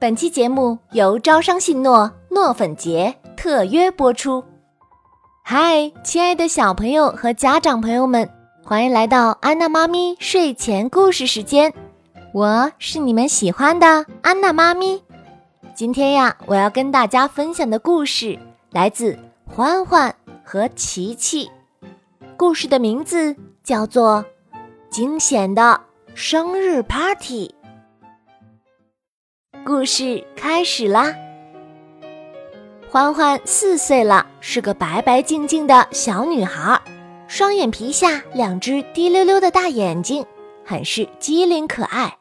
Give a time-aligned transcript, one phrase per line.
[0.00, 4.44] 本期节目由招商信诺诺粉节特约播出。
[5.42, 8.30] 嗨，亲爱的小朋友和家长朋友们，
[8.62, 11.74] 欢迎来到安娜妈咪睡前故事时间。
[12.32, 15.02] 我是你们喜欢的安娜妈咪。
[15.74, 18.38] 今天呀，我要跟大家分享的故事
[18.70, 21.50] 来自欢欢和琪琪。
[22.36, 24.24] 故事的名字叫做
[24.90, 25.80] 《惊险的
[26.14, 27.48] 生日 Party》。
[29.68, 31.14] 故事开始啦！
[32.90, 36.80] 欢欢四岁了，是个白白净净的小女孩，
[37.26, 40.24] 双眼皮下两只滴溜溜的大眼睛，
[40.64, 42.16] 很是机灵可爱。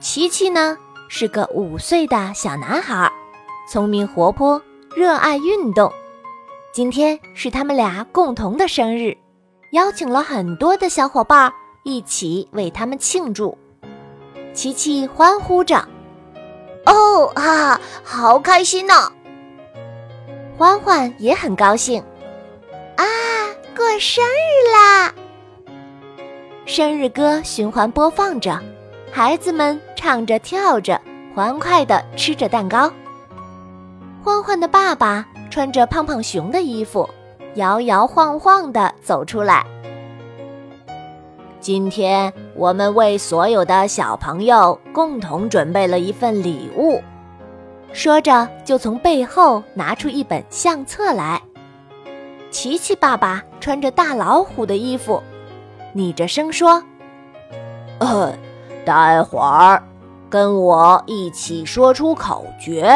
[0.00, 0.78] 琪琪呢，
[1.10, 3.12] 是个五岁的小男孩，
[3.70, 4.62] 聪明活泼，
[4.96, 5.92] 热爱运动。
[6.72, 9.14] 今天是他们俩共同的生日，
[9.72, 13.58] 邀请了很多的小伙伴一起为他们庆祝。
[14.54, 15.86] 琪琪欢呼着。
[16.86, 19.12] 哦啊，好开心呢！
[20.56, 22.02] 欢欢也很高兴
[22.96, 23.04] 啊，
[23.76, 25.14] 过生日啦！
[26.66, 28.58] 生日歌循环播放着，
[29.10, 31.00] 孩子们唱着跳着，
[31.34, 32.90] 欢快地吃着蛋糕。
[34.22, 37.08] 欢欢的爸爸穿着胖胖熊的衣服，
[37.54, 39.66] 摇摇晃晃地走出来。
[41.64, 47.00] 今天我们为所有的小朋友共同准备了一份礼物，
[47.90, 51.40] 说着就从背后拿出一本相册来。
[52.50, 55.22] 琪琪爸爸穿着大老虎的衣服，
[55.94, 56.84] 拟着声说
[57.98, 58.30] ：“呃，
[58.84, 59.82] 待会儿
[60.28, 62.94] 跟我一起说出口诀，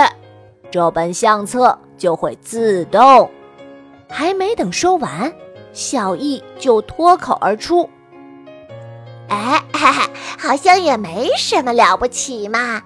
[0.70, 3.30] 这本相册就会自动。”
[4.10, 5.32] 还没等说完，
[5.72, 7.88] 小易就脱口而出。
[9.28, 9.62] 哎，
[10.38, 12.82] 好像也没什么了不起嘛。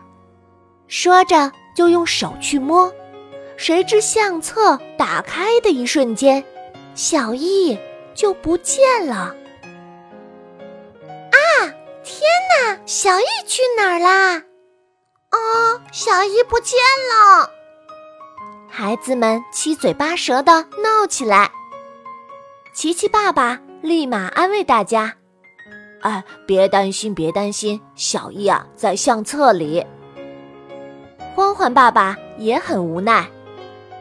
[0.89, 2.93] 说着就用手去摸，
[3.57, 6.45] 谁知相册打开的一瞬间，
[6.95, 7.79] 小易
[8.15, 9.35] 就不见了。
[11.31, 11.39] 啊！
[12.05, 12.21] 天
[12.51, 14.43] 哪，小易去哪儿啦？
[15.31, 16.79] 哦，小易不见
[17.11, 17.51] 了！
[18.69, 21.51] 孩子们七嘴八舌的闹起来。
[22.75, 25.15] 琪琪爸爸立马安慰大家。
[26.03, 29.85] 哎，别担心，别担心，小易啊，在相册里。
[31.35, 33.27] 欢欢爸爸也很无奈，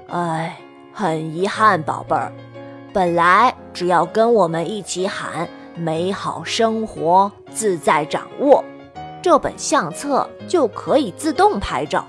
[0.07, 0.57] 哎，
[0.91, 2.33] 很遗憾，宝贝儿，
[2.91, 5.47] 本来只要跟我们一起喊
[5.77, 8.63] “美好生活，自在掌握”，
[9.21, 12.05] 这本相册就可以自动拍照。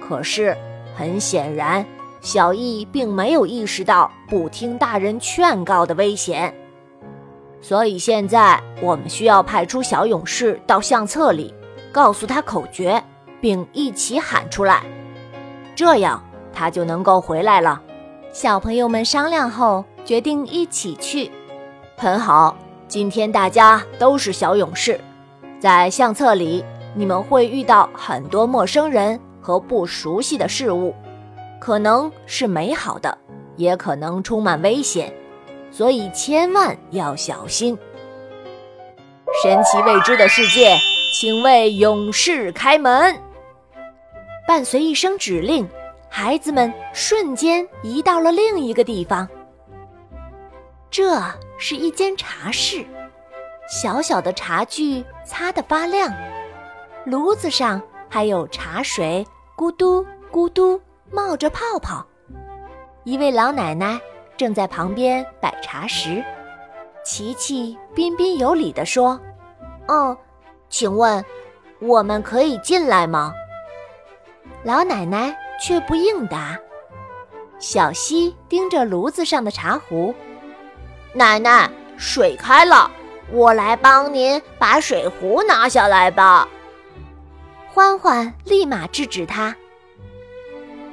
[0.00, 0.56] 可是，
[0.94, 1.86] 很显然，
[2.20, 6.52] 小易并没有意识到不听大人劝告的危险。
[7.64, 11.54] 所以现在我们需要派出小勇士到相册里，
[11.90, 13.02] 告诉他口诀，
[13.40, 14.82] 并一起喊出来，
[15.74, 17.80] 这样他就能够回来了。
[18.34, 21.30] 小朋友们商量后决定一起去。
[21.96, 22.54] 很好，
[22.86, 25.00] 今天大家都是小勇士，
[25.58, 26.62] 在相册里
[26.94, 30.94] 你们会遇到很多陌生人和不熟悉的事物，
[31.58, 33.16] 可能是美好的，
[33.56, 35.10] 也可能充满危险。
[35.76, 37.76] 所以千万要小心！
[39.42, 40.78] 神奇未知的世界，
[41.12, 43.20] 请为勇士开门。
[44.46, 45.68] 伴随一声指令，
[46.08, 49.28] 孩子们瞬间移到了另一个地方。
[50.92, 51.20] 这
[51.58, 52.86] 是一间茶室，
[53.68, 56.08] 小小的茶具擦得发亮，
[57.04, 60.80] 炉子上还有茶水咕嘟咕嘟
[61.10, 62.06] 冒着泡泡。
[63.02, 64.00] 一位老奶奶。
[64.36, 66.22] 正在旁边摆茶食，
[67.04, 69.20] 琪琪彬彬有礼地说
[69.86, 70.16] ：“哦，
[70.68, 71.24] 请问
[71.80, 73.32] 我们可以进来吗？”
[74.64, 76.58] 老奶奶却不应答。
[77.58, 80.12] 小溪盯着炉子上的茶壶
[81.14, 82.90] ：“奶奶，水开了，
[83.30, 86.48] 我来帮您把水壶拿下来吧。”
[87.72, 89.54] 欢欢立马制止他：“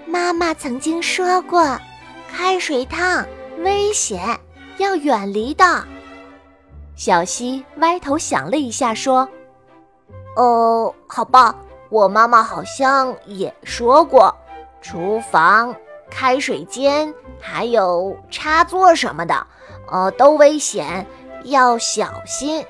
[0.06, 1.80] 妈妈曾经说过。”
[2.34, 3.26] 开水烫，
[3.64, 4.40] 危险，
[4.78, 5.64] 要远离的。
[6.96, 9.28] 小溪歪头想了一下，说
[10.36, 11.56] ：“哦，好吧，
[11.90, 14.36] 我妈妈好像也说过，
[14.82, 15.76] 厨房、
[16.10, 19.48] 开水间还有插座什么的，
[19.92, 21.06] 呃，都危险，
[21.46, 22.66] 要小心。”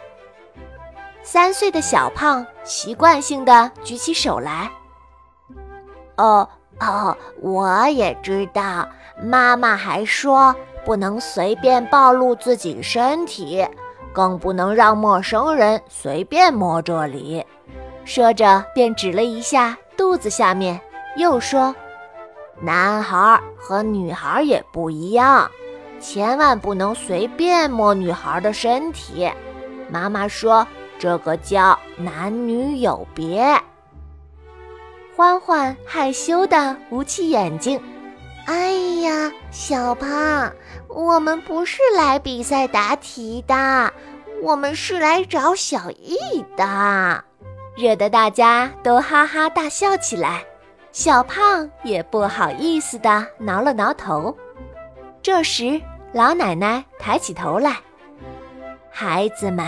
[1.24, 4.72] 三岁的小胖习惯性的举起手来
[6.18, 6.48] ：“哦。”
[6.80, 8.88] 哦，我也知道。
[9.22, 13.66] 妈妈还说，不能随便暴露自己身体，
[14.12, 17.46] 更不能让陌生人随便摸这里。
[18.04, 20.80] 说着，便指了一下肚子下面，
[21.18, 21.76] 又说
[22.60, 25.50] ：“男孩和女孩也不一样，
[26.00, 29.32] 千万不能随便摸女孩的身体。
[29.90, 30.68] 妈妈说
[30.98, 33.56] 这个叫男女有别。”
[35.16, 37.80] 欢欢害羞的捂起眼睛。
[38.52, 40.52] 哎呀，小胖，
[40.90, 43.94] 我们不是来比赛答题的，
[44.44, 46.18] 我们是来找小易
[46.58, 47.24] 的，
[47.78, 50.44] 惹得大家都哈哈大笑起来。
[50.92, 54.38] 小胖也不好意思的挠了挠头。
[55.22, 55.82] 这时，
[56.12, 57.78] 老奶奶抬起头来
[58.92, 59.66] ：“孩子们，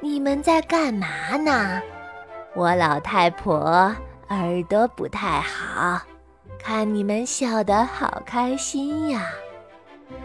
[0.00, 1.82] 你们在干嘛呢？
[2.54, 3.92] 我老太婆
[4.28, 6.00] 耳朵不太好。”
[6.62, 9.32] 看你们笑得好开心呀！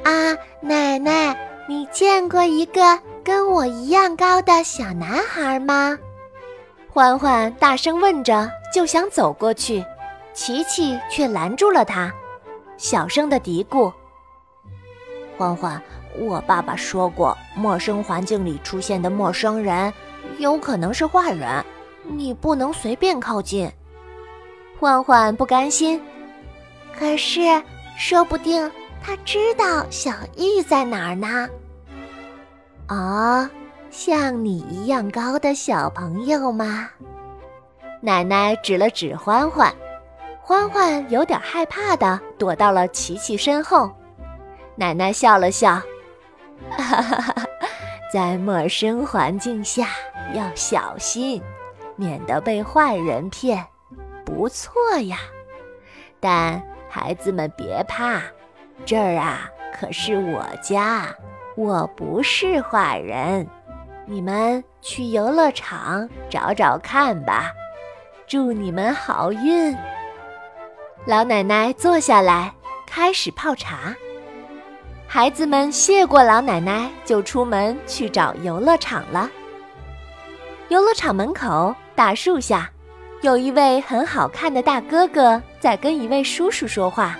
[0.04, 1.36] 啊，奶奶，
[1.68, 5.98] 你见过一个跟我一样高的小男孩吗？
[6.90, 9.84] 欢欢大声问着，就想走过去，
[10.34, 12.14] 琪琪却拦住了他，
[12.78, 13.92] 小声的嘀咕
[15.38, 15.82] ：“欢欢，
[16.20, 19.92] 我爸爸说过，陌生环境里出现的陌生人
[20.38, 21.66] 有可能是坏人，
[22.04, 23.72] 你不能随便靠近。”
[24.80, 26.00] 欢欢不甘心。
[26.98, 27.62] 可是，
[27.96, 28.70] 说不定
[29.04, 31.48] 他知道小易在哪儿呢。
[32.90, 33.48] 哦，
[33.92, 36.90] 像你一样高的小朋友吗？
[38.02, 39.72] 奶奶指了指欢欢，
[40.42, 43.92] 欢欢有点害怕的躲到了琪琪身后。
[44.76, 45.82] 奶奶笑了笑，
[48.12, 49.90] 在陌生环境下
[50.34, 51.42] 要小心，
[51.96, 53.66] 免得被坏人骗。
[54.26, 55.18] 不错呀，
[56.20, 56.62] 但。
[56.90, 58.22] 孩子们别怕，
[58.86, 59.50] 这儿啊
[59.80, 61.08] 可是我家，
[61.56, 63.48] 我不是坏人。
[64.06, 67.52] 你们去游乐场找找看吧。
[68.26, 69.76] 祝你们好运。
[71.06, 72.54] 老奶奶坐下来
[72.86, 73.96] 开始泡茶，
[75.08, 79.30] 孩子们谢过老奶奶，就出门去找游乐场了。
[80.70, 82.70] 游乐场门口大树下。
[83.22, 87.18] 有一位很好看的大哥哥在跟一位叔叔说话。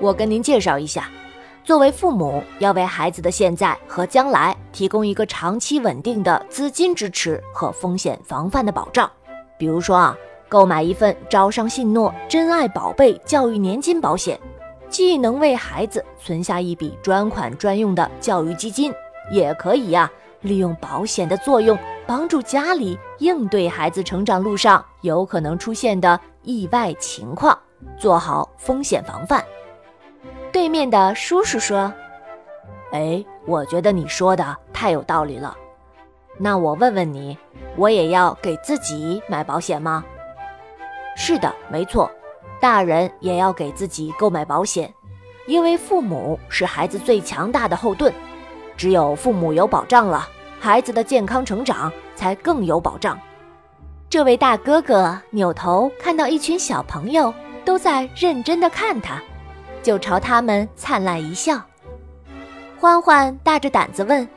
[0.00, 1.10] 我跟您介绍一下，
[1.64, 9.10] 作为父母，要为孩子的现在和将来提供一个长期稳定的资金支持和风险防范的保障。
[9.58, 10.16] 比如说啊，
[10.48, 14.38] 购买一份招商信诺真爱宝贝教育年金保险，
[14.88, 18.94] 既能为孩子存下一笔专款专用的教育基金，
[19.32, 20.08] 也可以呀。
[20.40, 27.56] 利用保险的作用，帮助家里应对孩子成长路上有可能出现的意外情况，
[27.96, 29.44] 做好风险防范。
[30.50, 31.92] 对面的叔叔说
[32.90, 35.56] ：“哎，我觉得你说的太有道理了。
[36.36, 37.38] 那我问问你，
[37.76, 40.04] 我也要给自己买保险吗？”
[41.14, 42.10] 是的，没错，
[42.60, 44.92] 大人也要给自己购买保险，
[45.46, 48.12] 因为父母是孩子最强大的后盾。
[48.76, 50.28] 只有父母有保障了，
[50.62, 53.18] 孩子的健康成长才更有保障。
[54.08, 59.20] 这位大哥哥扭头看到一群小朋友都在认真的看他，
[59.82, 61.60] 就朝他们灿烂一笑。
[62.78, 64.28] 欢欢大着胆子问：“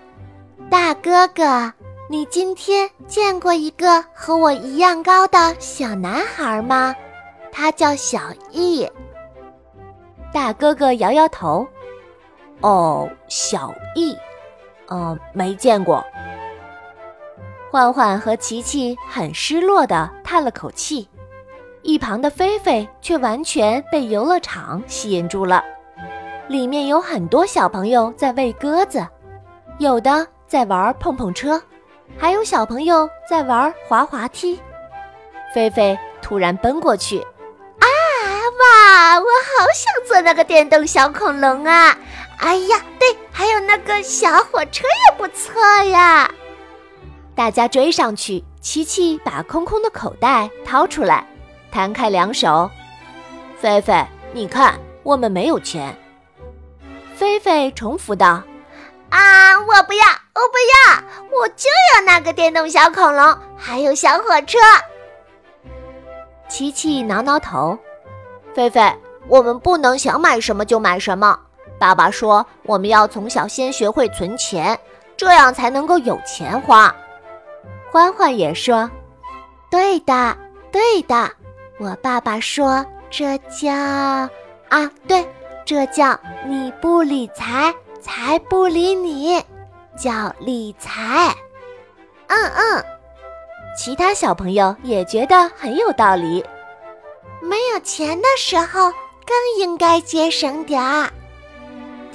[0.68, 1.72] 大哥哥，
[2.10, 6.96] 你今天见过一个和我一样高的小男孩吗？
[7.52, 8.20] 他叫小
[8.50, 8.90] 易。”
[10.34, 11.68] 大哥哥摇摇头
[12.62, 14.18] ：“哦，小易。”
[14.90, 16.06] 嗯，没见过。
[17.72, 21.10] 欢欢和琪琪很失落的叹了口气，
[21.82, 25.64] 一旁的菲菲却完全被游乐场吸引住了。
[26.48, 29.06] 里面有很多小朋友在喂鸽子，
[29.80, 31.62] 有的在玩碰碰车，
[32.18, 34.60] 还有小朋友在玩滑滑梯。
[35.54, 37.88] 菲菲突然奔过去，啊
[38.60, 39.20] 哇！
[39.20, 41.98] 我好想坐那个电动小恐龙啊！
[42.38, 46.30] 哎呀，对，还有那个小火车也不错呀！
[47.36, 51.28] 大家追上去，琪琪把空空的口袋掏出来，
[51.72, 52.70] 摊开两手。
[53.60, 55.98] 菲菲，你看，我们没有钱。
[57.16, 58.44] 菲菲重复道
[59.10, 61.04] ：“啊，我不要，我不要，
[61.40, 64.58] 我就要那个电动小恐龙，还有小火车。”
[66.48, 67.78] 琪琪挠挠头
[68.54, 68.94] ：“菲菲，
[69.28, 71.40] 我们不能想买什么就买什么。”
[71.80, 74.78] 爸爸说：“我们要从小先学会存钱，
[75.18, 76.94] 这样才能够有钱花。”
[77.92, 78.90] 欢欢也说
[79.70, 80.38] ：“对的，
[80.72, 81.30] 对的。”
[81.80, 83.72] 我爸爸说：“这叫……
[84.70, 85.28] 啊，对，
[85.66, 86.18] 这叫
[86.48, 89.44] 你不理财，财不理你，
[89.98, 91.36] 叫理财。”
[92.28, 92.84] 嗯嗯。
[93.78, 96.44] 其他小朋友也觉得很有道理。
[97.42, 98.90] 没有钱的时候，
[99.26, 101.10] 更应该节省点儿。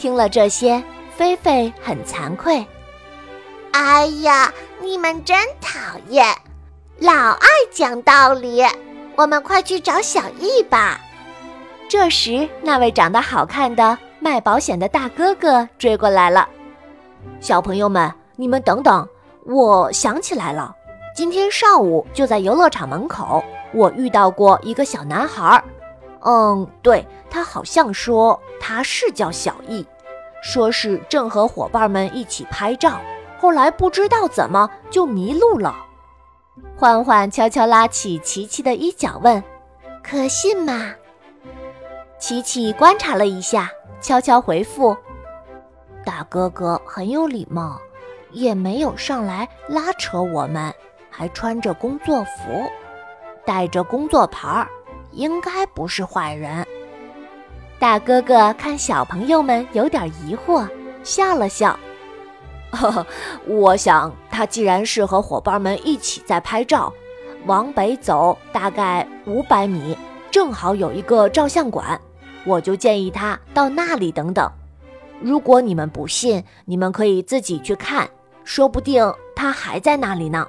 [0.00, 0.83] 听了这些，
[1.14, 2.66] 菲菲很惭愧。
[3.73, 6.26] 哎呀，你们真讨厌，
[7.00, 8.64] 老爱讲道理。
[9.14, 10.99] 我们快去找小易吧。
[11.87, 16.49] 这时，那位长得好看的卖保险的大哥哥追过来了。
[17.38, 19.07] 小朋友们，你们等等，
[19.45, 20.75] 我想起来了，
[21.14, 25.62] 今天上午就在游乐场门口，我遇到过一个小男孩。
[26.23, 29.87] 嗯，对他好像说他是叫小易，
[30.43, 33.01] 说是正和伙伴们一起拍照，
[33.39, 35.77] 后来不知道怎么就迷路了。
[36.77, 39.43] 欢欢悄悄拉起琪琪的衣角，问
[40.03, 40.93] ：“可信吗？”
[42.19, 43.71] 琪琪观察了一下，
[44.01, 44.97] 悄悄回复
[46.05, 47.81] ：“大哥哥很有礼貌，
[48.33, 50.75] 也没有上来拉扯我们，
[51.09, 52.71] 还穿着工作服，
[53.47, 54.69] 带着工作牌儿，
[55.13, 56.67] 应该不是坏人。”
[57.81, 60.69] 大哥哥看小朋友们有点疑惑，
[61.03, 61.81] 笑了笑。
[62.71, 63.07] 呵呵，
[63.47, 66.93] 我想他既然是和伙伴们一起在拍照，
[67.47, 69.97] 往北走大概五百米，
[70.31, 71.99] 正好有一个照相馆，
[72.45, 74.47] 我就建议他到那里等等。
[75.19, 78.07] 如果你们不信，你们可以自己去看，
[78.45, 80.47] 说不定他还在那里呢。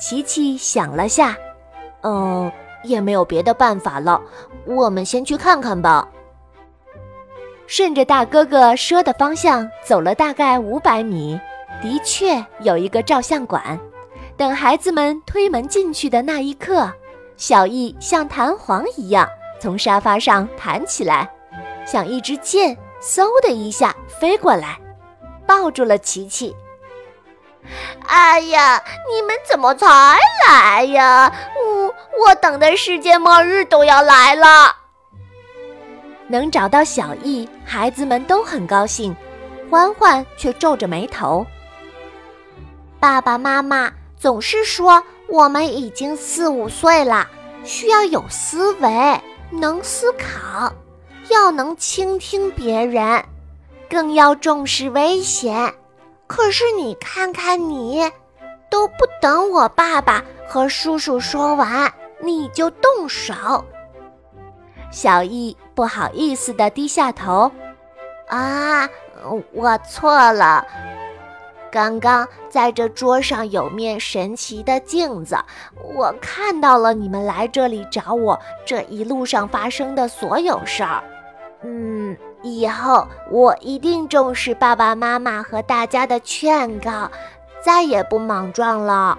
[0.00, 1.36] 琪琪想了下，
[2.00, 2.50] 嗯，
[2.82, 4.20] 也没有别的办法了，
[4.66, 6.08] 我们先去看看吧。
[7.74, 11.40] 顺着大哥哥说的方向走了大概五百米，
[11.80, 13.80] 的确有一个照相馆。
[14.36, 16.92] 等孩子们推门进去的那一刻，
[17.38, 19.26] 小易像弹簧一样
[19.58, 21.26] 从沙发上弹起来，
[21.86, 24.78] 像一支箭，嗖的一下飞过来，
[25.46, 26.54] 抱住了琪琪。
[28.06, 29.86] 哎呀，你们怎么才
[30.46, 31.32] 来呀？
[31.56, 31.94] 我
[32.26, 34.81] 我等的世界末日都要来了。
[36.32, 39.14] 能找到小易，孩子们都很高兴。
[39.68, 41.46] 欢欢却皱着眉头。
[42.98, 47.28] 爸爸妈妈总是说我们已经四五岁了，
[47.64, 49.20] 需要有思维，
[49.50, 50.72] 能思考，
[51.28, 53.22] 要能倾听别人，
[53.90, 55.74] 更要重视危险。
[56.26, 58.10] 可是你看看你，
[58.70, 63.62] 都不等我爸爸和叔叔说完，你就动手。
[64.92, 67.50] 小易不好意思地低下头，
[68.28, 68.86] 啊，
[69.52, 70.64] 我错了。
[71.70, 75.38] 刚刚在这桌上有面神奇的镜子，
[75.96, 81.02] 我看到了你们来这里找我这一路上发生的所有事儿。
[81.62, 87.10] 嗯，以后我一定重视爸爸妈妈和大家的劝告，
[87.64, 89.18] 再也不莽撞了。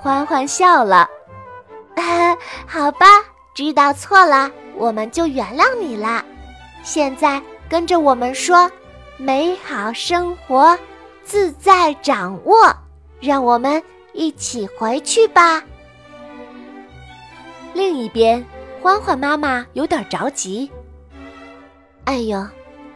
[0.00, 1.06] 欢欢笑了，
[2.66, 3.06] 好吧。
[3.54, 6.24] 知道错了，我们就原谅你啦。
[6.82, 8.68] 现在跟着我们说
[9.16, 10.76] ：“美好生活，
[11.22, 12.76] 自在掌握。”
[13.22, 13.82] 让我们
[14.12, 15.62] 一起回去吧。
[17.72, 18.44] 另一边，
[18.82, 20.70] 欢欢妈妈有点着急。
[22.04, 22.46] 哎呦，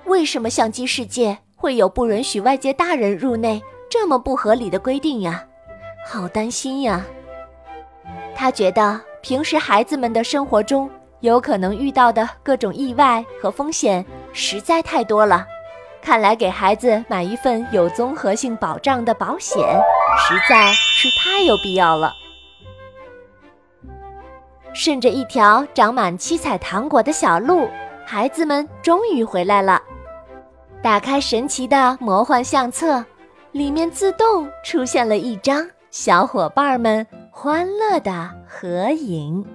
[0.05, 5.43] 为什么相机世界会有不允许外界大人入内这么不合理的规定呀？
[6.07, 7.07] 好担心呀！
[8.35, 9.01] 他觉得。
[9.21, 10.89] 平时孩子们的生活中
[11.21, 15.45] 有可能遇到的各种意外和风险实在太多了，
[16.01, 19.59] 看来给孩子买一份有综合性保障的保险
[20.19, 22.13] 实在是太有必要了。
[24.73, 27.69] 顺着一条长满七彩糖果的小路，
[28.07, 29.83] 孩子们终于回来了。
[30.81, 33.05] 打开神奇的魔幻相册，
[33.51, 37.05] 里面自动出现了一张小伙伴们。
[37.41, 39.47] 欢乐的合影。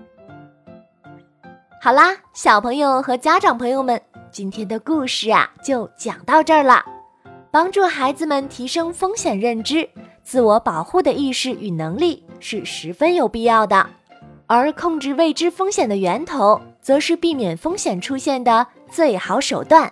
[1.82, 6.82] 好啦，小朋友和家长朋友们，今天的故事啊就讲到这儿了。
[7.52, 9.90] 帮助孩子们提升风险认知、
[10.24, 13.86] 自我保护的意识与能力是十分有必要的，
[14.48, 19.92] 而控制未知风险的源头，则是避免风险出现的最好手段。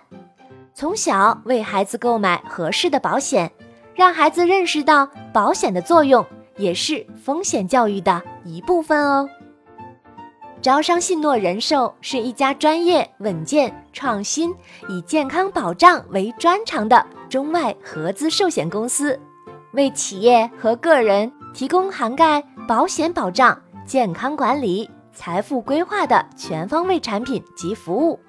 [0.72, 3.52] 从小为孩子购买合适的保险，
[3.94, 6.24] 让孩子认识到保险的作用。
[6.56, 9.28] 也是风险教育的一部分哦。
[10.60, 14.54] 招商信诺人寿是一家专业、稳健、创新，
[14.88, 19.18] 以健康保障为专长的中外合资寿险公司，
[19.72, 28.20] 为企业和个人提供涵盖保险保障、健康管理、财富规划的全方位产品及服务。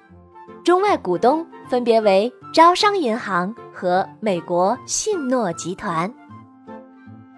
[0.64, 6.12] 中外股东分别为招商银行和美国信诺集团。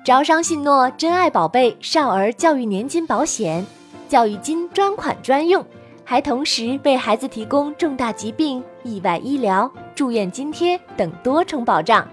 [0.06, 3.66] 招商信诺真爱宝贝少儿教育年金保险，
[4.08, 5.66] 教育金专款专用，
[6.04, 12.06] 还同时为孩子提供重大疾病、意外医疗、住院津贴等多重保障，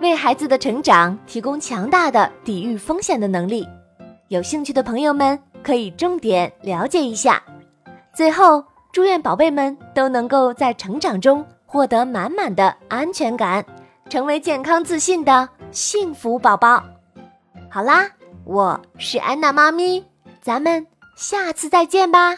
[0.00, 3.66] 为孩子的成长提供强大的抵御风险的能力。
[4.28, 7.42] 有兴趣的朋友们可以重点了解一下。
[8.14, 13.66] 最后，祝愿宝贝们都能够在成长中获得满满的安全感，
[14.08, 16.80] 成为健康自信的幸福宝宝。
[17.72, 18.10] 好啦，
[18.44, 20.04] 我是安娜妈咪，
[20.42, 20.84] 咱们
[21.14, 22.36] 下次再见吧。